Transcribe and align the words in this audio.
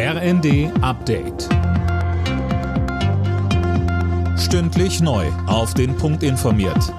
RND 0.00 0.70
Update. 0.80 1.48
Stündlich 4.38 5.00
neu. 5.00 5.26
Auf 5.48 5.74
den 5.74 5.96
Punkt 5.96 6.22
informiert. 6.22 6.94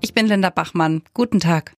Ich 0.00 0.12
bin 0.12 0.26
Linda 0.26 0.50
Bachmann. 0.50 1.02
Guten 1.14 1.38
Tag. 1.38 1.74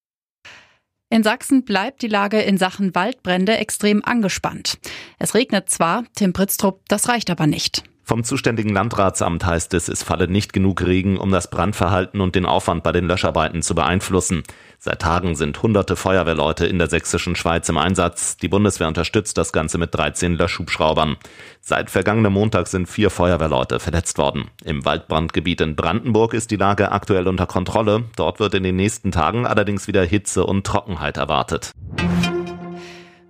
In 1.11 1.23
Sachsen 1.23 1.67
bleibt 1.67 2.01
die 2.01 2.09
Lage 2.09 2.41
in 2.41 2.57
Sachen 2.57 2.95
Waldbrände 2.95 3.59
extrem 3.59 4.03
angespannt. 4.03 4.79
Es 5.19 5.35
regnet 5.35 5.69
zwar, 5.69 6.05
Tim 6.15 6.33
Britztrup, 6.33 6.89
das 6.89 7.11
reicht 7.11 7.29
aber 7.29 7.47
nicht. 7.47 7.85
Vom 8.09 8.25
zuständigen 8.25 8.73
Landratsamt 8.73 9.45
heißt 9.45 9.75
es, 9.75 9.87
es 9.87 10.03
falle 10.03 10.29
nicht 10.29 10.55
genug 10.55 10.81
Regen, 10.81 11.19
um 11.19 11.31
das 11.31 11.51
Brandverhalten 11.51 12.23
und 12.23 12.35
den 12.35 12.47
Aufwand 12.47 12.83
bei 12.83 12.91
den 12.91 13.07
Löscharbeiten 13.07 13.61
zu 13.61 13.75
beeinflussen. 13.75 14.45
Seit 14.79 15.03
Tagen 15.03 15.35
sind 15.35 15.63
hunderte 15.63 15.95
Feuerwehrleute 15.95 16.65
in 16.65 16.79
der 16.79 16.89
sächsischen 16.89 17.37
Schweiz 17.37 17.69
im 17.69 17.77
Einsatz. 17.77 18.39
Die 18.39 18.49
Bundeswehr 18.49 18.89
unterstützt 18.89 19.37
das 19.37 19.53
Ganze 19.53 19.77
mit 19.77 19.95
13 19.95 20.37
Löschhubschraubern. 20.37 21.19
Seit 21.61 21.91
vergangenem 21.91 22.33
Montag 22.33 22.69
sind 22.69 22.89
vier 22.89 23.11
Feuerwehrleute 23.11 23.79
verletzt 23.79 24.17
worden. 24.17 24.47
Im 24.65 24.87
Waldbrandgebiet 24.87 25.61
in 25.61 25.77
Brandenburg 25.77 26.33
ist 26.33 26.51
die 26.51 26.57
Lage 26.57 26.93
aktuell 26.93 27.29
unter 27.29 27.45
Kontrolle. 27.45 28.05
Dort 28.17 28.41
wird 28.41 28.55
in 28.55 28.63
den 28.63 28.77
nächsten 28.77 29.13
Tagen 29.13 29.45
allerdings 29.45 29.87
wieder 29.87 30.03
Hitze 30.03 30.47
und 30.47 30.67
Trockenheit 30.67 31.19
erwartet. 31.19 31.73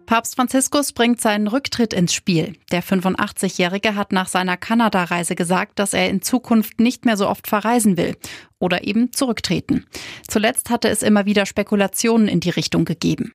Papst 0.08 0.36
Franziskus 0.36 0.94
bringt 0.94 1.20
seinen 1.20 1.48
Rücktritt 1.48 1.92
ins 1.92 2.14
Spiel. 2.14 2.54
Der 2.72 2.82
85-Jährige 2.82 3.94
hat 3.94 4.10
nach 4.10 4.26
seiner 4.26 4.56
Kanada-Reise 4.56 5.34
gesagt, 5.34 5.78
dass 5.78 5.92
er 5.92 6.08
in 6.08 6.22
Zukunft 6.22 6.80
nicht 6.80 7.04
mehr 7.04 7.18
so 7.18 7.28
oft 7.28 7.46
verreisen 7.46 7.98
will 7.98 8.16
oder 8.58 8.84
eben 8.84 9.12
zurücktreten. 9.12 9.84
Zuletzt 10.26 10.70
hatte 10.70 10.88
es 10.88 11.02
immer 11.02 11.26
wieder 11.26 11.44
Spekulationen 11.44 12.26
in 12.26 12.40
die 12.40 12.48
Richtung 12.48 12.86
gegeben. 12.86 13.34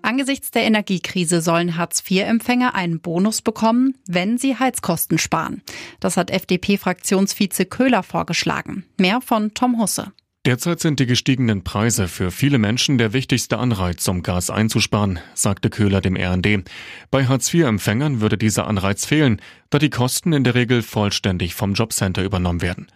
Angesichts 0.00 0.52
der 0.52 0.62
Energiekrise 0.62 1.42
sollen 1.42 1.76
Hartz-IV-Empfänger 1.76 2.74
einen 2.74 3.00
Bonus 3.00 3.42
bekommen, 3.42 3.98
wenn 4.08 4.38
sie 4.38 4.56
Heizkosten 4.56 5.18
sparen. 5.18 5.60
Das 6.00 6.16
hat 6.16 6.30
FDP-Fraktionsvize 6.30 7.66
Köhler 7.66 8.02
vorgeschlagen. 8.02 8.86
Mehr 8.96 9.20
von 9.20 9.52
Tom 9.52 9.78
Husse. 9.78 10.14
Derzeit 10.46 10.80
sind 10.80 10.98
die 10.98 11.04
gestiegenen 11.04 11.64
Preise 11.64 12.08
für 12.08 12.30
viele 12.30 12.56
Menschen 12.56 12.96
der 12.96 13.12
wichtigste 13.12 13.58
Anreiz, 13.58 14.08
um 14.08 14.22
Gas 14.22 14.48
einzusparen, 14.48 15.18
sagte 15.34 15.68
Köhler 15.68 16.00
dem 16.00 16.16
RND. 16.16 16.64
Bei 17.10 17.26
Hartz-IV-Empfängern 17.26 18.22
würde 18.22 18.38
dieser 18.38 18.66
Anreiz 18.66 19.04
fehlen, 19.04 19.42
da 19.68 19.78
die 19.78 19.90
Kosten 19.90 20.32
in 20.32 20.42
der 20.42 20.54
Regel 20.54 20.80
vollständig 20.80 21.54
vom 21.54 21.74
Jobcenter 21.74 22.24
übernommen 22.24 22.62
werden. 22.62 22.86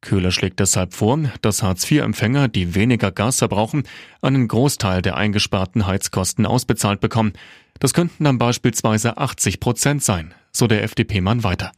Köhler 0.00 0.32
schlägt 0.32 0.58
deshalb 0.58 0.92
vor, 0.92 1.20
dass 1.40 1.62
Hartz-IV-Empfänger, 1.62 2.48
die 2.48 2.74
weniger 2.74 3.12
Gas 3.12 3.38
verbrauchen, 3.38 3.84
einen 4.20 4.48
Großteil 4.48 5.00
der 5.00 5.16
eingesparten 5.16 5.86
Heizkosten 5.86 6.46
ausbezahlt 6.46 6.98
bekommen. 6.98 7.32
Das 7.78 7.94
könnten 7.94 8.24
dann 8.24 8.38
beispielsweise 8.38 9.18
80 9.18 9.60
Prozent 9.60 10.02
sein, 10.02 10.34
so 10.50 10.66
der 10.66 10.82
FDP-Mann 10.82 11.44
weiter. 11.44 11.70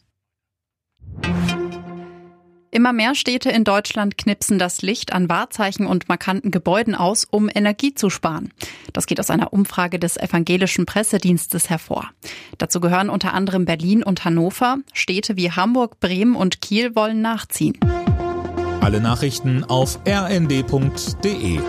Immer 2.73 2.93
mehr 2.93 3.17
Städte 3.17 3.51
in 3.51 3.65
Deutschland 3.65 4.17
knipsen 4.17 4.61
das 4.61 4.81
Licht 4.81 5.13
an 5.13 5.29
Wahrzeichen 5.29 5.87
und 5.87 6.09
markanten 6.09 6.53
Gebäuden 6.53 6.95
aus, 6.95 7.27
um 7.29 7.51
Energie 7.53 7.95
zu 7.95 8.11
sparen. 8.11 8.53
Das 8.93 9.07
geht 9.07 9.19
aus 9.19 9.31
einer 9.31 9.53
Umfrage 9.53 9.99
des 9.99 10.17
evangelischen 10.17 10.87
Pressedienstes 10.87 11.69
hervor. 11.69 12.11
Dazu 12.59 12.79
gehören 12.79 13.11
unter 13.11 13.35
anderem 13.35 13.65
Berlin 13.65 14.05
und 14.05 14.25
Hannover. 14.25 14.77
Städte 14.93 15.37
wie 15.37 15.51
Hamburg, 15.51 15.99
Bremen 15.99 16.37
und 16.37 16.61
Kiel 16.61 16.95
wollen 16.95 17.21
nachziehen. 17.21 17.77
Alle 18.81 19.01
Nachrichten 19.01 19.65
auf 19.65 19.99
rnd.de 20.07 21.61